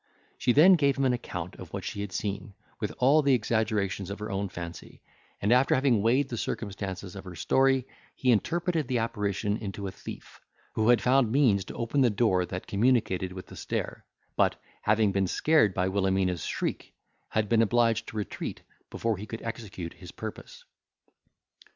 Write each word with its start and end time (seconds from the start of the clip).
She 0.39 0.51
then 0.51 0.73
gave 0.73 0.97
him 0.97 1.05
an 1.05 1.13
account 1.13 1.57
of 1.57 1.73
what 1.73 1.83
she 1.83 2.01
had 2.01 2.11
seen, 2.11 2.55
with 2.79 2.91
all 2.97 3.21
the 3.21 3.35
exaggerations 3.35 4.09
of 4.09 4.17
her 4.17 4.31
own 4.31 4.49
fancy, 4.49 4.99
and, 5.39 5.51
after 5.53 5.75
having 5.75 6.01
weighed 6.01 6.29
the 6.29 6.39
circumstances 6.39 7.15
of 7.15 7.23
her 7.23 7.35
story, 7.35 7.85
he 8.15 8.31
interpreted 8.31 8.87
the 8.87 8.97
apparition 8.97 9.57
into 9.57 9.85
a 9.85 9.91
thief, 9.91 10.41
who 10.73 10.89
had 10.89 11.03
found 11.03 11.31
means 11.31 11.63
to 11.65 11.75
open 11.75 12.01
the 12.01 12.09
door 12.09 12.47
that 12.47 12.65
communicated 12.65 13.31
with 13.31 13.45
the 13.45 13.55
stair; 13.55 14.03
but, 14.35 14.55
having 14.81 15.11
been 15.11 15.27
scared 15.27 15.71
by 15.75 15.87
Wilhelmina's 15.87 16.43
shriek, 16.45 16.95
had 17.29 17.47
been 17.47 17.61
obliged 17.61 18.07
to 18.07 18.17
retreat 18.17 18.63
before 18.89 19.17
he 19.17 19.27
could 19.27 19.43
execute 19.43 19.93
his 19.93 20.11
purpose. 20.11 20.65